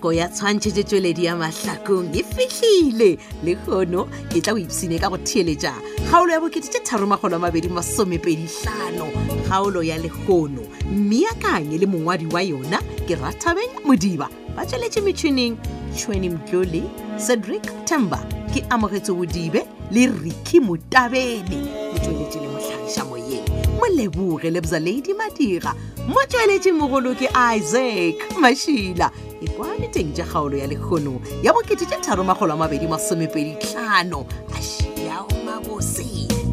[0.00, 5.18] nako ya tshwantšhetšetšweledi ya mahlakong e fihlile le kgono e tla go ipsine ka go
[5.20, 5.74] thieletša
[6.08, 9.06] kgaolo ya bo2tharomagolomabedimasomepedihlano
[9.44, 10.60] kgaolo ya lekgono
[10.90, 15.56] mmeakanye le mongwadi wa yona ke rathabeng modiba ba tsweletše metšhineng
[15.94, 16.82] tšhweni mdlole
[17.26, 18.24] cedric tember
[18.56, 23.44] ke amogetse bodibe le riky motabene mo tsweletše le motlhagiša moyeng
[23.76, 25.74] moleboge lebza ladi madira
[26.08, 31.84] mo tsweletše mogolo ke isaac mašila ikwa le teng ja kgaolo ya lekgono ya bokete
[31.90, 34.20] ja tharo magolo a mabedi masomepeditlhano
[34.56, 36.04] a šiao mabose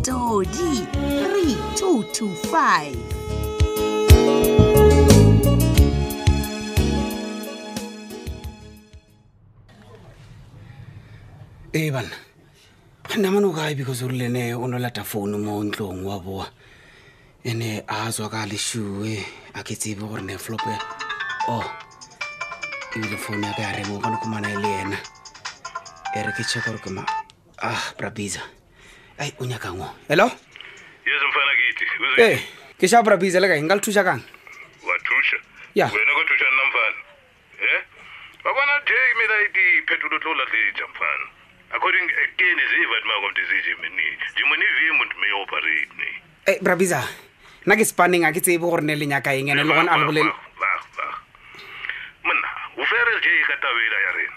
[0.01, 2.47] todi 3225
[11.77, 12.09] e bana
[13.09, 16.03] ga nna mane o kae because o rile ne o ne lata founu mo ntlong
[16.05, 16.47] wa boa
[17.45, 19.19] ande a tswa ka lesue
[19.53, 20.69] a ke tsebe gore ne flopo
[21.51, 21.63] o oh
[23.01, 24.97] tile phone ya ka ya rengo kane kumana le yena
[26.17, 27.05] e re ke checka gore ke ma
[27.69, 28.41] ah brabiza
[29.21, 30.25] ai o nyaka ngo hello
[31.09, 31.85] yes mfana kiti
[32.17, 32.35] hey
[32.79, 34.21] ke sha brabiza le ka engal thusha kang
[34.87, 35.37] wa thusha
[35.77, 37.01] ya wena go thusha nna mfana
[37.69, 37.79] eh
[38.43, 41.25] ba bona je mi la di petulo tola le tsa mfana
[41.77, 46.19] according again is even ma go dizi mini jimuni vi muntu me operate ne eh,
[46.49, 47.05] eh brabiza
[47.69, 49.97] na ke spanning a ke tsebe gore ne le nyaka eng ene le gone a
[50.05, 50.46] bolela
[52.81, 54.33] ufereje ikatavela yaren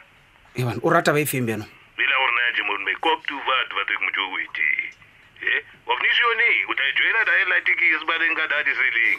[0.65, 1.65] ivan urata vaifembeno
[2.01, 9.19] vila urinaje mun mekoptuvat vatek muchokuiti e eh, wavunisioni utaijoela daelatiki sibalengadati seling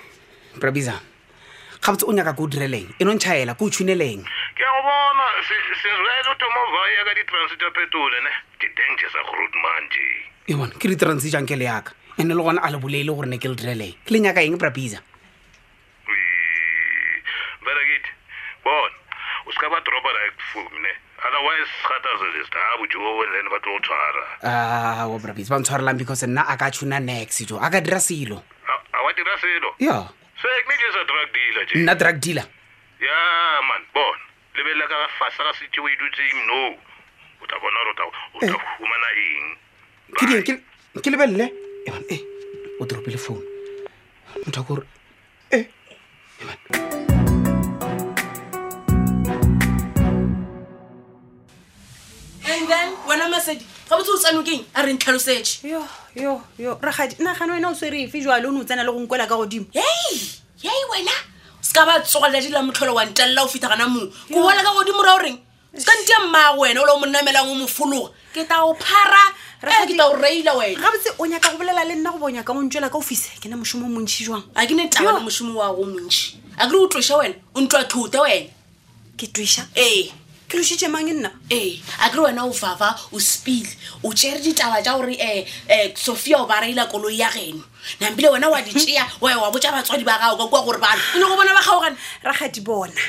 [0.62, 0.94] prabiza
[1.84, 4.22] gabotse o nyaka ko o direleng e no ntšhaela ko o tshuneleng
[4.58, 10.08] ke go bona sesaetothomavaya ka di-transita phetole ne ke denge sa groot manje
[10.52, 13.48] ebone ke di-transi jang ke le yaka ande le gona a lebolele gore ne ke
[13.50, 15.00] le direleng ke le nyaka eng prabisa
[17.66, 18.06] bereket
[18.66, 19.01] bone
[19.52, 20.92] usika va dropa la ekufumi ne
[21.26, 23.02] otherwise gatazezezi tabo jo
[23.34, 27.60] then va tlo tshwara abrabis ah, va ntshwarelang because nna a ka tshuna nex jo
[27.60, 28.40] a ka dira selo
[28.96, 29.98] a wa dira selo ya
[30.42, 32.48] se kne jesa drug dealer je nna drug dealer
[33.04, 33.20] ya
[33.68, 34.24] man bona
[34.56, 36.60] lebelela ka fasa ka setse o edutseng no
[37.44, 39.36] o ta bona gore ota humana eh.
[39.36, 40.60] eng
[41.04, 41.46] ke lebelele
[41.88, 42.22] e eh, eh,
[42.80, 43.44] o dropile phone
[44.46, 44.86] motho ya kore
[45.52, 45.60] e
[52.72, 55.82] then wena masedi ga botse o tsano keng a re ntlhalosetse yo
[56.16, 59.28] yo yo ragadi nagane wena o swere efe o ne o tsena le go nkwela
[59.28, 60.18] ka godimo hei
[60.64, 61.12] hei wena
[61.62, 64.72] se ka ba tsogalela dila motlholo wa ntelela o fitlha gana moo ko bola ka
[64.72, 65.38] godimo ra o reng
[65.76, 66.20] se ka ntia
[66.58, 69.24] wena o le o monnamelang o mofologa ke ta o phara
[69.84, 70.00] e ke
[71.20, 73.86] o nyaka go bolela le nna go bo nyaka o ka office ke na mošomo
[73.86, 76.88] o montšhi jwang a ke ne taba le mošomo wa go montšhi a ke o
[76.88, 78.48] tloša wena o ntwa thote wena
[79.18, 80.21] ke twiša ee
[80.52, 83.72] ke lositse mang e nna ee a kere wena o fafa o spile
[84.04, 87.64] o tšere ditaba tja gore umum eh, eh, sophia o baraila koloi ya geno
[88.02, 91.20] nampile wena wa ditšea oe wa botsa batswadi ba gago ka kua gore bana o
[91.20, 91.96] ne go bona ba kgaogane
[92.28, 93.02] ragadi bona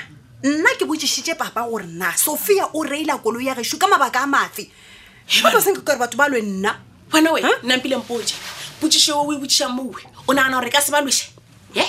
[0.47, 4.27] nna ke botsešitše papa gore nna sophia o reila koloi ya gešo ka mabaka a
[4.27, 4.71] mafe
[5.43, 6.79] ba senke kore batho ba lwe nna
[7.13, 8.39] wena we nnampilengpoje
[8.79, 9.99] botsiše o o botsiša mowe
[10.29, 11.35] o nagana gore ka se ba lwese
[11.75, 11.83] e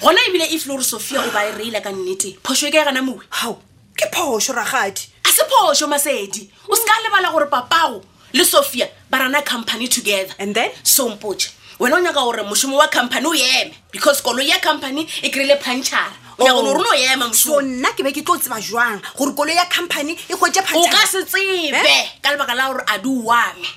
[0.00, 2.84] gona ebile e flore sophia o ba e reila ka nnete phoso e ka e
[2.88, 3.67] gana mowe gao
[3.98, 8.00] ke phoso ragadi a se phoso masedi o seka lebala gore papago
[8.32, 11.50] le sophia ba rana company together and then sompoe
[11.80, 15.58] wena o nyaka gore mošomo wa company o eme because koloi ya company e kry-ile
[15.58, 19.32] panchara yagone ore no ema so nna ke be ke tlo o tseba jwang gore
[19.34, 22.08] koloi ya company e kgwetse pao ka se tsebe eh?
[22.22, 23.68] ka lebaka la gore a di wame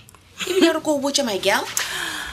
[0.46, 1.66] ebile re ko o botse mygirl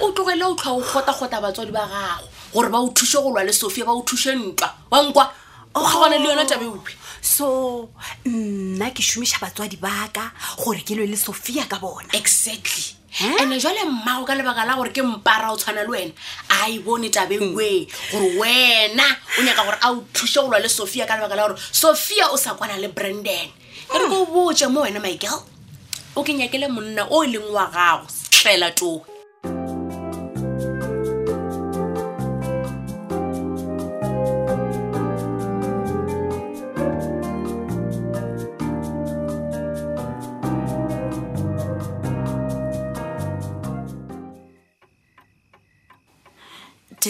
[0.00, 3.44] o tlogele o tlhwa o kgotakgota batswadi ba gago gore ba o thuse go lwa
[3.44, 5.32] le sophia ba o thuse ntlwa wankwa
[5.74, 5.84] o oh.
[5.84, 7.88] kgaona le yona tabe ope so
[8.24, 10.30] nna ke šomiša batswadi baka
[10.62, 12.94] gore ke lwe le sophia ka bona exactly
[13.40, 16.12] ande jale mmago ka lebaka la gore ke mpara o tshwana le wena
[16.48, 17.88] a e bone tabeng we mm.
[18.12, 19.04] gore wena
[19.38, 22.30] o nyaka gore a o thuse go lwa le sophia ka lebaka la gore sophia
[22.32, 23.48] o sa kwana le brandon
[23.94, 24.10] ere mm.
[24.10, 25.36] ko botse mo wena michael
[26.16, 29.17] o ke nyakele monna o e leng wa gago tlela toe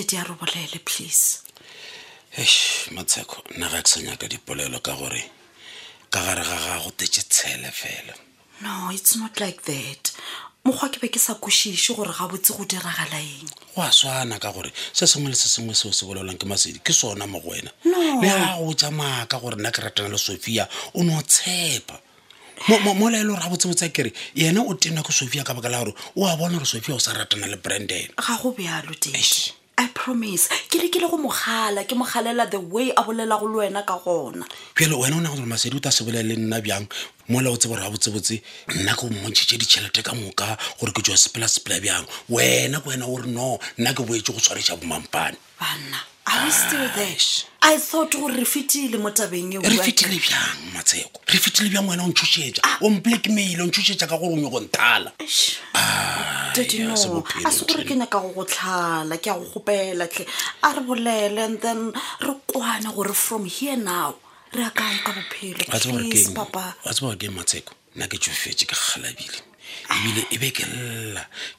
[0.08, 1.38] di a robolele please
[2.32, 5.20] eh matsheko nna ga ke sanyaka dipolelo ka gore
[6.10, 8.14] ka gare ga ga go tetse tshele fela
[8.64, 10.12] no it's not like that
[10.64, 14.40] mokgwa ke be ke sa košiše gore ga botse go diragala eng go a swana
[14.40, 17.40] ka gore se sengwe le se sengwe seo se bolelwang ke masedi ke sona mo
[17.40, 17.68] go wena
[18.22, 22.00] le a go jamaaka gore nna ke ratana le sophia o ne o tshepa
[22.96, 25.92] molae le gore ga botsebotsa kere yena o tenwa ke sophia ka baka la gore
[26.16, 29.86] o a bona gore sophia o sa ratana le brandena ga go bjalo tee i
[29.94, 33.82] promise ke le kile go mogala ke mogalela the way a bolela go le wena
[33.90, 34.42] ka gona
[34.74, 36.86] pele wena o na gore masedi o ta se bolele nna bjang
[37.30, 38.36] mola o tse bore ga botsebotse
[38.82, 43.06] nna ke montšhitše ditšhelete ka moka gore ke jwa sepela sepela bjang wena ko wena
[43.06, 47.16] o re no nna ke boetse go tshwaretša bomampane banna are we still there
[47.62, 47.76] i
[48.36, 49.78] re fetile mo tabeng e
[51.26, 52.76] bjang wena o ntšhošetša ah.
[52.82, 55.10] o mplekmaile o ntšhošetša ka gore o nyoko nthala
[57.44, 60.24] a se ke nyaka go go tlhala ke a go gopelatlhe
[60.62, 64.14] a re bolele and then re kwane gore from here now
[64.52, 64.84] re a ka
[65.14, 69.40] bophelo gore ke matsheko nna ke tsofetse ke kgalabile
[69.96, 70.50] ebile e be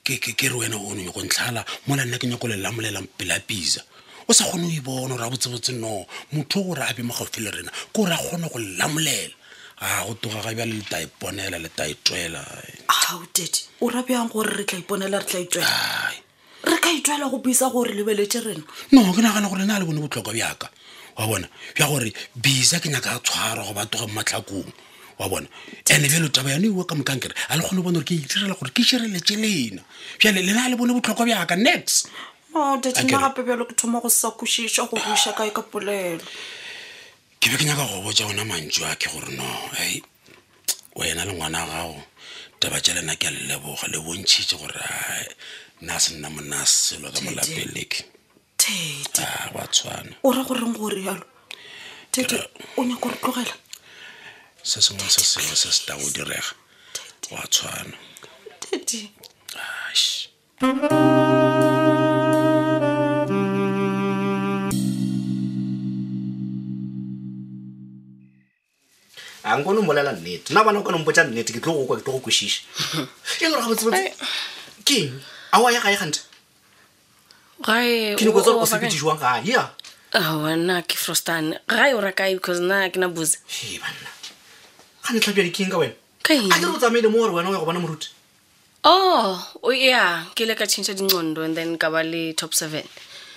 [0.03, 3.81] ke ke re wena o nyoko ntlhala mola nna ke lelamolelang pelapisa
[4.29, 7.01] o sa kgone o e bona gore a botsebotse no motho o re a be
[7.01, 9.33] magaufi le rena ke gore a kgone go lamolela
[9.81, 12.39] a go toga ga bjale le ta iponela le ta itwela
[13.09, 15.69] ao tete o ra bjang gore re tla iponela re tla itwela
[16.63, 18.61] re ka itwela go buisa gore lebeletse rena
[18.93, 20.69] no ke nagana gore na le bone botlhokwa bjaka
[21.17, 24.69] wa bona bja gore bisa ke nyaka tshwarwa go batoga mo matlhakong
[25.17, 25.47] wa bona
[25.89, 28.53] ande bjalo taba yane iwa ka mokankere a le kgone go bona gore ke itirela
[28.53, 29.81] gore ke šireletse lena
[30.21, 32.13] bjale lena a le bone botlhokwa bjaka next
[32.53, 36.23] no detena gape bjalo ke thoma go sa kwošiša go buša kae ka polelo
[37.39, 39.45] ke be ke nyaka go botsa ona mantšu a ke gore no
[39.85, 40.01] ei
[40.97, 42.01] wena le ngwana gago
[42.59, 44.89] taba tja lena ke a leleboga le bontšhitše gore a
[45.81, 48.01] nna a se nna monna selo ka molapeleke
[48.57, 49.21] tete
[49.53, 51.25] ba ah, tshwana o ra goreng gore yalo
[52.11, 52.41] tete
[52.77, 53.55] o nyako re tlogela
[54.63, 56.49] se sengwe se sengwe se se tago direga
[57.29, 57.93] wa tshwana
[58.57, 59.13] tete
[69.59, 72.13] nkone mmolela nnete nna bana o kane mpotsa nnete ke tlo go kwa ke tlo
[72.13, 72.61] go kwešiša
[73.39, 74.01] e gore ga
[74.85, 75.13] ke eng
[75.53, 76.21] a ya gae gante
[78.17, 79.65] ke noko tsa gore o sepediwang gae ya
[80.55, 83.39] nna ke frostan gae o rakae because nna ke na bose
[83.69, 84.09] e banna
[85.03, 85.19] ga ne
[85.51, 85.95] ke eng ka wena
[86.29, 88.09] a ke re o tsamaile mo gore wena o ya go bona moruti
[88.83, 89.39] oh
[89.71, 92.83] ya ke ile ka change dincondo and then ka ba le top seven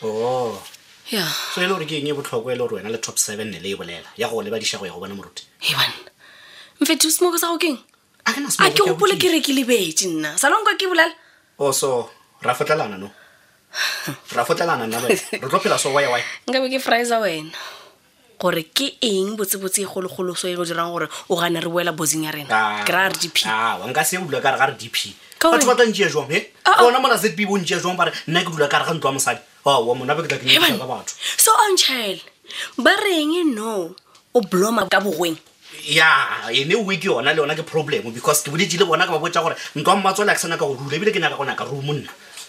[0.03, 0.63] oh
[1.11, 1.29] yeah.
[1.55, 3.51] so e le gore ke eng e botlhokwa e le gore wena le top seven
[3.51, 6.12] ne le e bolela ya go lebadiša go ya go bona moruti e banna
[6.83, 7.79] mfeti o smoko sa go keng
[8.27, 8.31] a
[8.71, 11.15] ke gopole ke reke lebetse nna salonka ke bolale
[11.59, 12.11] oso oh,
[12.43, 13.09] rafotlalana no
[14.37, 17.51] rafotlalana nna re tlo phela so wa wa nka be ke fryza wena
[18.41, 22.25] gore ke eng botsebotse e gologoloso e go dirang gore o gane re boela bosing
[22.25, 24.75] ya rena ah, kry a re dp ah, nka se bula ka re ga re
[24.79, 28.13] dp batho ba tla ntea jang e ah, ona mola zb bo ntea jang bare
[28.27, 30.39] nna ke dula ka re ga ntlo oh, wa mosadi owa mona be ke tla
[30.39, 32.23] kenyeka batho so onchile
[32.79, 33.95] ba reng no
[34.35, 35.39] o bloma ka bogweng
[35.87, 39.19] ya ene o ke yona le yona ke problem because ke boditsile bona ka ba
[39.19, 41.83] botsa gore ntwa mmatswale a ke sana go rula ebile ke nyaka go naka roo
[41.83, 42.09] monna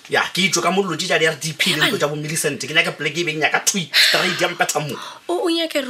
[0.10, 2.62] ya ke itso ka molotse ja di r d p le ntlo ja bo millicent
[2.62, 5.82] ke nyaka pleke e beng nyaka twi straight ya ke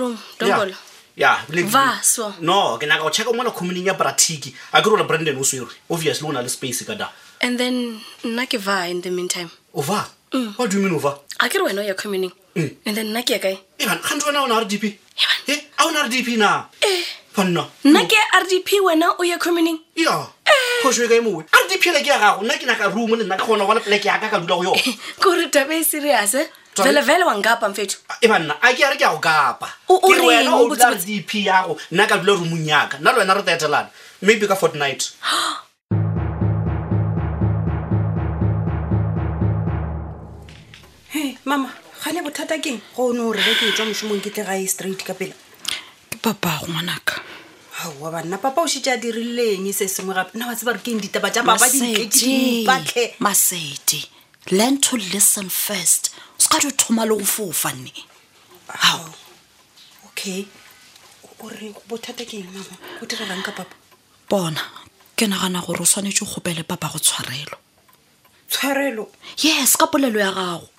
[1.60, 6.32] nyaka go checka mola communing ya bratiki a ke rola brandon o swere obviously o
[6.32, 10.08] na le space ka da and then nna ke va in the meantime o va
[10.32, 10.56] mm.
[10.56, 12.72] what do you mean o a ke wena o ya communing mm.
[12.88, 14.88] and then nna ke ya kae ebane gantse wena o na r d p
[15.48, 17.04] eh, a o na r d na eh
[17.36, 20.54] panna nna ke r d p wena o ye communing ya eh.
[20.86, 22.84] phoso e ka e mowe r d p le ke ya gago nna ke naka
[22.94, 25.48] room le nna ka kgona gona le ke yaka ka dula go yone eh, kore
[25.50, 26.36] tabe e serius
[26.78, 27.28] velevele eh?
[27.28, 30.52] wan kapang fetho e, e banna a ke a re ke ya go kapa kewena
[30.70, 33.90] r d p yago nna ka dula roomong yaka nna le wena re tetelana
[34.22, 35.14] maybe ka fortnight
[41.50, 41.70] mama
[42.04, 44.64] gane bothata keng go one o rere ke e tswa mosimong ke tle ga e
[44.70, 45.34] straight ka pela
[46.24, 47.22] papago ngwanaka
[48.02, 51.02] wa banna papa o šitša dirileng se sengwe gape na wa tse ba re keng
[51.04, 51.68] ditaba tša papa
[53.20, 54.00] masedi
[54.56, 57.92] learn to listen first se ka di thoma le go fofanne
[58.92, 59.10] ao
[60.08, 60.46] okay
[61.44, 62.72] ore bothata ke eng mama
[63.04, 63.76] o direlang ka papa
[64.32, 64.64] bona
[65.20, 67.58] ke nagana gore o tshwanetse o kgopele papa go tshwarelo
[68.48, 69.12] tshwarelo
[69.44, 70.72] yes ka polelo ya gago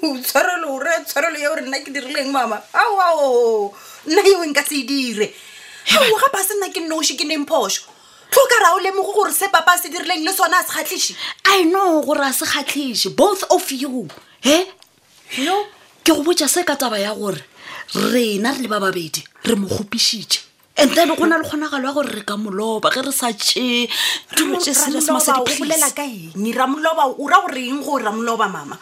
[0.00, 3.72] tshwarelo ore tshwarelo ya gore nna ke dirileng mama aao
[4.06, 5.26] nna eo nka se e dire
[5.96, 7.84] ao gapa se nna ke nnoši ke neng phoso
[8.30, 11.14] tlhoka ra o lemogo gore se papa se dirileng le sone a se kgatlhise
[11.56, 14.08] i know gore a se kgatlhise both of you
[14.40, 14.66] he
[15.38, 15.66] yo
[16.04, 17.42] ke go botsa se ka taba ya gore
[17.94, 20.48] rena re le ba babedi re mo gopišitše
[20.80, 23.28] and then go na le kgonagalo ya gore re ka moloba ge re sa
[23.60, 23.86] e
[24.32, 28.78] dilo tse seresmasadiplelaka eng ramoloba ura goreng gore ramoloba mama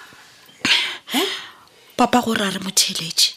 [1.97, 3.35] papa gore a re motheletše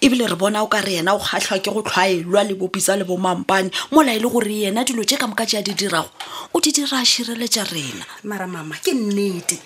[0.00, 3.04] ebile re bona o ka re yena o kgatlhwa ke go tlhwaelwa le bopisa le
[3.04, 6.08] bomampane mola e le gore yena dilo tje ka moka tse a di dirago
[6.54, 9.58] o di dira a šireletša rena mara mama ke nnete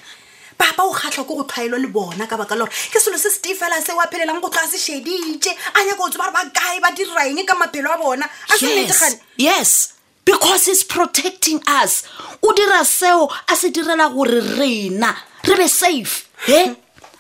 [0.57, 3.59] papa o kgatlhwa ke go tlhwaelwa le bona ka baka lagore ke selo se steve
[3.59, 6.81] fela seo a phelelang go tlhoa sešeditše a nyaka go tse ba re ba kae
[6.81, 9.93] ba dira eng ka maphelo a bona a senetegane yes
[10.25, 12.03] because is protecting us
[12.43, 16.69] o dira seo a se direla gore rena re be safe e eh?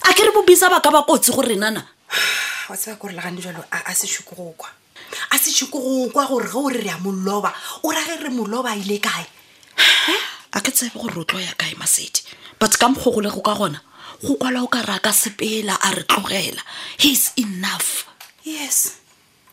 [0.05, 1.83] a ke re bobisa baka ba kotsi gore nana
[2.69, 4.69] wa tseba ko rolagane jalo a sešhuko go kwa
[5.31, 7.53] a sešhuko go kwa gore ge o re re ya moloba
[7.85, 9.27] o rage re moloba a ile kae
[10.53, 12.23] a ke tsebe gore o tlo ya kae masedi
[12.59, 13.81] but ka mokgogole go ka gona
[14.23, 16.63] go kwala o ka raka sepela a re tlogela
[16.99, 18.05] heis enough
[18.43, 18.99] yes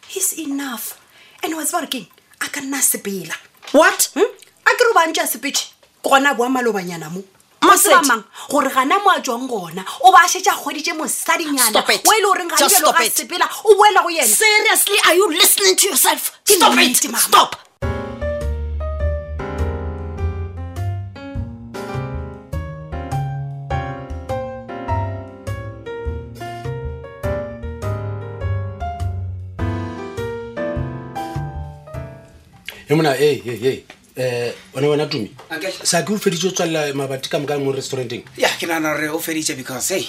[0.10, 0.98] heis enough
[1.44, 2.08] and wa tseba gore keng
[2.41, 3.36] a ka nna sepela
[3.74, 4.29] what hmm?
[4.65, 7.25] a ke re o bantse a sepetše ke gona a boa malobanyana moo
[7.65, 12.49] mosebamang gore gana mo a tswang gona o ba shetša kgweditše mosadinyana o ele goreng
[12.51, 16.95] galebeloga sepela o boela go yena seriously are you listening to yourself stop it.
[17.15, 17.55] Stop.
[32.89, 33.85] Hey, hey, hey
[34.19, 35.31] um wena wena tumi
[35.85, 39.07] sa ke o feditse o tswalela mabati ka moka mo restauranteng ya ke nagana gore
[39.15, 40.03] o feditse because e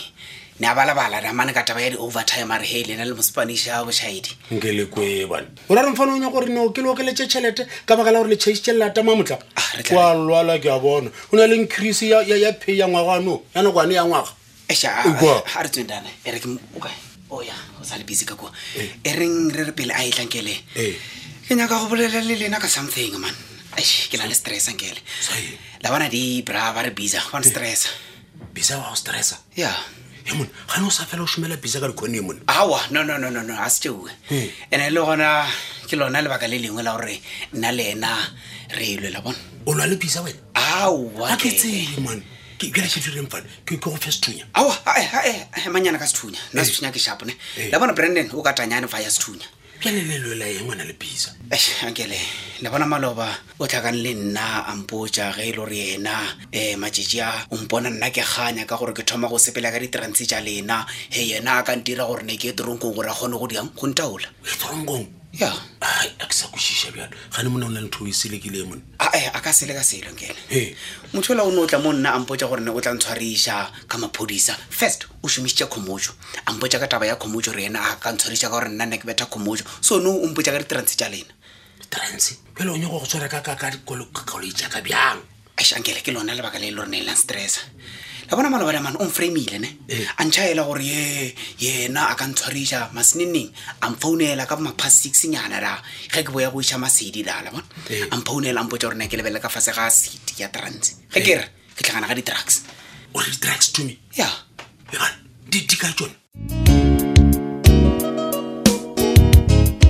[0.58, 4.34] ne a balabala namane ka taba ya di-overtime are he lena le mospanish a bošhaedi
[4.50, 7.94] nke le kwe bane o ra re mfane onya gore neo ke lookeletše tšhelete ka
[7.96, 9.38] baka la gore lechaisitše lelata mamotla
[9.88, 13.46] kwa ah, lwala ke a bona go na le increase ya pay ya ngwaga ano
[13.54, 14.32] ya nakoane ya ngwaga
[15.54, 16.50] a re tswendana e reke
[17.30, 18.90] oya o sa le busy ka kua eh.
[19.06, 20.98] e reng re re pele a e tlankele eh.
[21.46, 23.30] ke nyaka go bolela le lena ka something man
[23.76, 24.98] ke na le stress ngele.
[25.20, 25.50] Sayi.
[25.82, 27.42] Labana di bra ba re busy ba eh.
[27.44, 27.80] stress.
[28.54, 29.34] Busy ba stress.
[29.54, 29.76] Yeah.
[30.24, 33.16] Hey mun, ga no sa fela o shumela busy ka dikone mone Awa, no no
[33.16, 34.10] no no no, a se tšewe.
[34.28, 34.48] Hmm.
[34.72, 35.46] Ene le gona
[35.88, 37.14] ke lona lebaka le lengwe la gore
[37.56, 38.10] nna le ena
[38.76, 39.36] re e lwela bona.
[39.66, 40.40] O lwa le busy wena?
[40.54, 41.36] Awa.
[41.40, 42.20] ke tseye man.
[42.60, 45.24] ke bjale se direng fane ke go fe sethunya aa
[45.72, 46.64] manyana ka sethunya na eh.
[46.68, 47.72] sethunya ke shapone eh.
[47.72, 49.48] la bona brandon o ka tanyane fa ya sethunya
[49.80, 51.32] pjale le lela eng wena le bisa
[51.88, 52.18] ankele
[52.60, 53.26] le bona maloba
[53.58, 57.30] o tlhakang le nna a mpotsa ge e le gore ena um eh, majeji a
[57.56, 60.84] ompona nna ke ganya ka gore ke thoma go sepela ka ditranse tja lena
[61.14, 63.72] he yena a ka ntira gore ne ke e toronkong gore a kgone go diang
[63.78, 68.08] go ntaola e toronkong ya hayi akusa kushisha bjalo gane mona o na ntho o
[68.08, 70.34] eselekile mone ae ah, eh, a ka sele ka selo nkene
[71.14, 73.96] motho ola o ne o tla mo nna ampotsa gore ne o tla ntshwarisa ka
[73.98, 76.10] maphodisa first o somisitse commojo
[76.46, 79.06] ampotsa ka taba ya commojo re ena a ka ntshwarisa ka gore nna ne ke
[79.06, 81.30] betha commojo so no o mpotsa ka ditranse tja lena
[81.90, 85.22] trance pele o nyako go tshwara kakoloijaka bjang
[85.62, 87.62] ashankele ke lona lebaka le e le gore ne e lang stressa
[88.30, 90.06] ya bona malabale a mane o nframeile ne eh.
[90.18, 93.50] a ntšhaela gore ye yena a ka ntshwarisa masenenneng
[93.82, 95.82] a mphounela ka mapa six nyana ra
[96.14, 98.06] ge ke boya go iša masedi la la bone eh.
[98.10, 101.32] a mphounela a mpotsa gorena ke lebelele ka fase ga city ya trans ge ke
[101.34, 101.38] eh.
[101.42, 102.62] re ke tlhagana ka di-drugs
[103.18, 104.30] ore di-drugs tome ya
[105.50, 106.14] e di ka tsone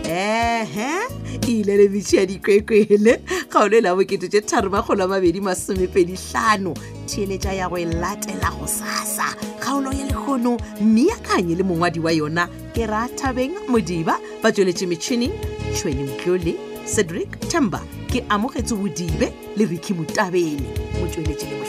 [0.09, 1.20] ehe
[1.51, 6.73] ile le metšhi ya dikwekwele kgaolo e labokete tše tharomakgolo a mabedi masomepedi5no
[7.07, 12.47] theletša ya go e latela go sasa kgaolo ya lekgono mmeakanye le mongwadi wa yona
[12.75, 15.33] ke rathabeng modiba ba tsweletše metšhining
[15.75, 16.55] tšhweni mtlole
[16.95, 20.71] cedric temba ke amogetse bodibe le riki motabele
[21.03, 21.60] mo tsweletšeng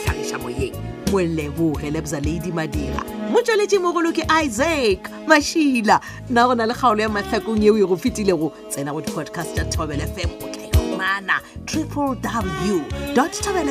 [1.12, 5.98] moeng leboge lebzaladi madira motsweletše mogolo ke isaac mašila
[6.30, 9.64] nna go na le kgaolo ya mahlakong yeo e go fetilego tsena go di-podcast tša
[9.68, 12.16] tobel fm o tla humana e triple
[12.64, 12.80] w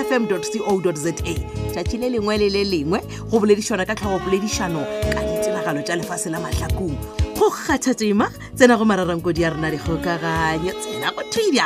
[0.10, 3.02] fm co za tšatši le lengwe le le lengwe
[3.34, 6.94] go boledišana ka tlhogopoledišano ka ditiragalo tša lefase la mahlakong
[7.42, 11.66] go kgatha tema tsena go mararankodi ya rena dikgokaganyo tsena go twitter